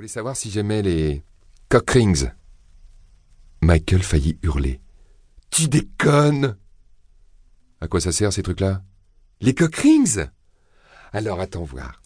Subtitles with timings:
[0.00, 1.22] voulais savoir si j'aimais les
[1.68, 2.30] cock rings.
[3.60, 4.80] Michael faillit hurler.
[5.50, 6.56] Tu déconnes
[7.82, 8.82] À quoi ça sert ces trucs-là?
[9.42, 10.24] Les cock rings
[11.12, 12.00] Alors attends voir.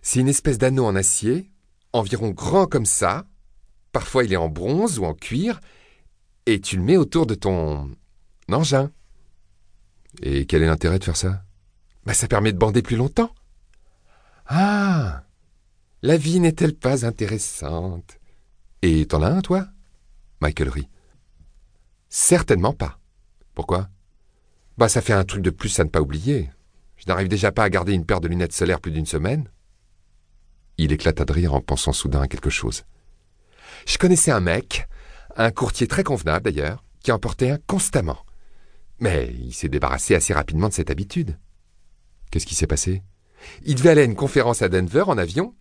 [0.00, 1.50] C'est une espèce d'anneau en acier,
[1.92, 3.26] environ grand comme ça.
[3.92, 5.60] Parfois il est en bronze ou en cuir,
[6.46, 7.94] et tu le mets autour de ton
[8.50, 8.90] engin.
[10.22, 11.44] Et quel est l'intérêt de faire ça?
[12.06, 13.34] Bah ça permet de bander plus longtemps.
[14.46, 15.25] Ah
[16.06, 18.20] La vie n'est-elle pas intéressante?
[18.80, 19.66] Et t'en as un, toi?
[20.40, 20.88] Michael rit.
[22.08, 23.00] Certainement pas.
[23.54, 23.88] Pourquoi?
[24.78, 26.48] Bah ça fait un truc de plus à ne pas oublier.
[26.96, 29.50] Je n'arrive déjà pas à garder une paire de lunettes solaires plus d'une semaine.
[30.78, 32.84] Il éclata de rire en pensant soudain à quelque chose.
[33.84, 34.86] Je connaissais un mec,
[35.34, 38.24] un courtier très convenable d'ailleurs, qui en portait un constamment.
[39.00, 41.36] Mais il s'est débarrassé assez rapidement de cette habitude.
[42.30, 43.02] Qu'est-ce qui s'est passé?
[43.64, 45.52] Il devait aller à une conférence à Denver en avion,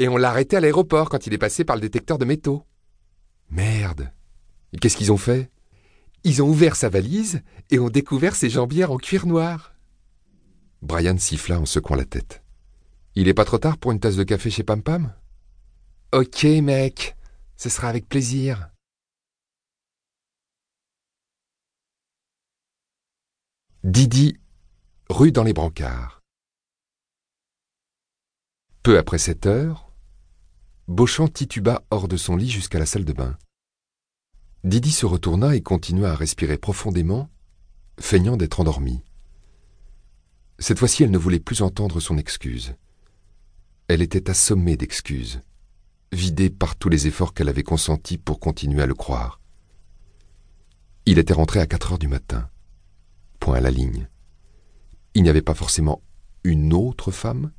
[0.00, 2.66] et on l'a arrêté à l'aéroport quand il est passé par le détecteur de métaux.
[3.50, 4.10] Merde
[4.78, 5.50] qu'est-ce qu'ils ont fait?
[6.24, 9.74] Ils ont ouvert sa valise et ont découvert ses jambières en cuir noir.
[10.82, 12.42] Brian siffla en secouant la tête.
[13.14, 15.14] Il est pas trop tard pour une tasse de café chez Pam Pam?
[16.12, 17.16] Ok, mec,
[17.56, 18.70] ce sera avec plaisir.
[23.82, 24.38] Didi,
[25.08, 26.20] rue dans les brancards.
[28.82, 29.89] Peu après sept heures,
[30.90, 33.38] Beauchamp tituba hors de son lit jusqu'à la salle de bain.
[34.64, 37.30] Didi se retourna et continua à respirer profondément,
[38.00, 39.00] feignant d'être endormie.
[40.58, 42.74] Cette fois-ci, elle ne voulait plus entendre son excuse.
[43.86, 45.42] Elle était assommée d'excuses,
[46.10, 49.40] vidée par tous les efforts qu'elle avait consentis pour continuer à le croire.
[51.06, 52.50] Il était rentré à quatre heures du matin
[53.38, 54.08] point à la ligne.
[55.14, 56.02] Il n'y avait pas forcément
[56.42, 57.52] une autre femme,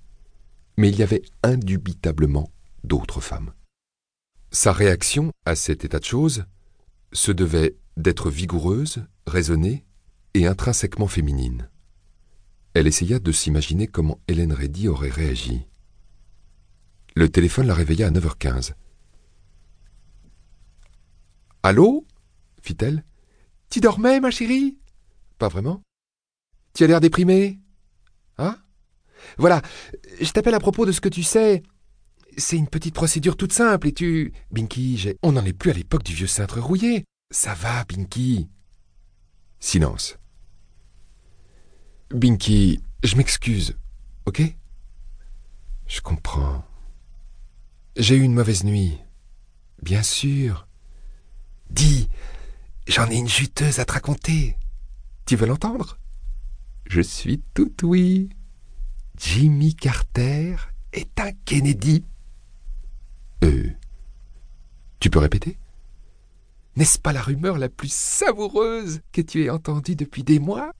[0.75, 2.51] mais il y avait indubitablement
[2.83, 3.53] d'autres femmes.
[4.51, 6.45] Sa réaction à cet état de choses
[7.13, 9.85] se devait d'être vigoureuse, raisonnée
[10.33, 11.69] et intrinsèquement féminine.
[12.73, 15.67] Elle essaya de s'imaginer comment Hélène Reddy aurait réagi.
[17.15, 18.73] Le téléphone la réveilla à 9h15.
[21.63, 22.05] Allô?
[22.61, 23.03] fit-elle.
[23.69, 24.77] Tu dormais, ma chérie?
[25.37, 25.81] Pas vraiment
[26.73, 27.59] Tu as l'air déprimé
[28.37, 28.57] Hein?
[29.37, 29.61] Voilà,
[30.19, 31.63] je t'appelle à propos de ce que tu sais.
[32.37, 34.33] C'est une petite procédure toute simple et tu.
[34.51, 37.03] Binky, on n'en est plus à l'époque du vieux cintre rouillé.
[37.29, 38.49] Ça va, Binky.
[39.59, 40.17] Silence.
[42.09, 43.77] Binky, je m'excuse,
[44.25, 44.41] ok?
[45.87, 46.65] Je comprends.
[47.97, 48.97] J'ai eu une mauvaise nuit.
[49.81, 50.67] Bien sûr.
[51.69, 52.09] Dis,
[52.87, 54.57] j'en ai une juteuse à te raconter.
[55.25, 55.97] Tu veux l'entendre?
[56.87, 58.29] Je suis tout oui.
[59.17, 60.55] Jimmy Carter
[60.93, 62.03] est un Kennedy.
[63.43, 63.69] Euh.
[64.99, 65.57] Tu peux répéter?
[66.75, 70.71] N'est-ce pas la rumeur la plus savoureuse que tu aies entendue depuis des mois?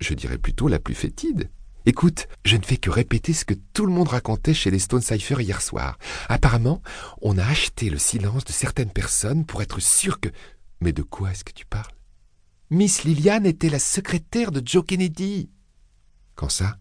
[0.00, 1.50] Je dirais plutôt la plus fétide.
[1.84, 5.00] Écoute, je ne fais que répéter ce que tout le monde racontait chez les Stone
[5.00, 5.98] Cipher hier soir.
[6.28, 6.80] Apparemment,
[7.22, 10.28] on a acheté le silence de certaines personnes pour être sûr que.
[10.80, 11.92] Mais de quoi est-ce que tu parles?
[12.70, 15.50] Miss Liliane était la secrétaire de Joe Kennedy.
[16.36, 16.76] Quand ça?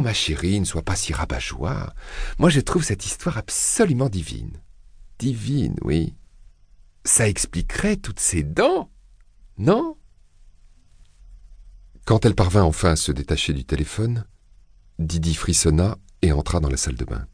[0.00, 1.94] Ma chérie, ne sois pas si rabat-joie.
[2.38, 4.60] Moi, je trouve cette histoire absolument divine.
[5.18, 6.14] Divine, oui.
[7.04, 8.90] Ça expliquerait toutes ces dents,
[9.58, 9.96] non?
[12.04, 14.24] Quand elle parvint enfin à se détacher du téléphone,
[14.98, 17.26] Didi frissonna et entra dans la salle de bain.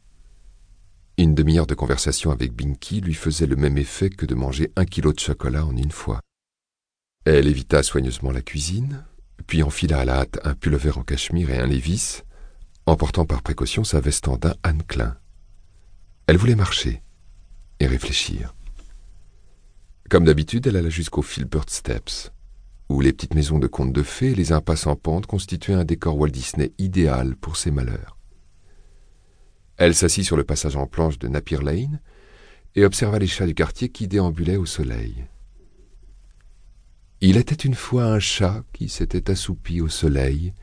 [1.17, 4.85] Une demi-heure de conversation avec Binky lui faisait le même effet que de manger un
[4.85, 6.19] kilo de chocolat en une fois.
[7.25, 9.05] Elle évita soigneusement la cuisine,
[9.47, 12.23] puis enfila à la hâte un pullover en cachemire et un lévis,
[12.85, 14.81] emportant par précaution sa veste en daim Anne.
[16.27, 17.01] Elle voulait marcher
[17.79, 18.53] et réfléchir.
[20.09, 22.31] Comme d'habitude, elle alla jusqu'aux Filbert Steps,
[22.89, 25.85] où les petites maisons de contes de fées et les impasses en pente constituaient un
[25.85, 28.17] décor Walt Disney idéal pour ses malheurs.
[29.77, 31.99] Elle s'assit sur le passage en planche de Napier Lane
[32.75, 35.25] et observa les chats du quartier qui déambulaient au soleil.
[37.21, 40.53] Il était une fois un chat qui s'était assoupi au soleil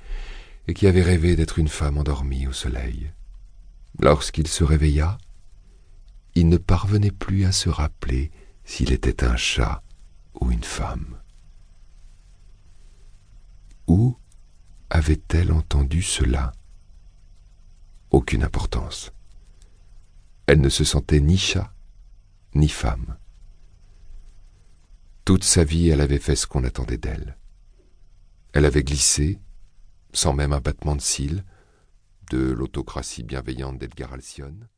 [0.70, 3.10] et qui avait rêvé d'être une femme endormie au soleil.
[3.98, 5.18] Lorsqu'il se réveilla,
[6.36, 8.30] il ne parvenait plus à se rappeler
[8.64, 9.82] s'il était un chat
[10.40, 11.18] ou une femme.
[13.88, 14.16] Où
[14.90, 16.52] avait-elle entendu cela?
[18.12, 19.10] Aucune importance.
[20.46, 21.74] Elle ne se sentait ni chat
[22.54, 23.16] ni femme.
[25.24, 27.36] Toute sa vie, elle avait fait ce qu'on attendait d'elle.
[28.52, 29.40] Elle avait glissé,
[30.12, 31.44] sans même un battement de cils,
[32.30, 34.68] de l'autocratie bienveillante d'Edgar Alcyone,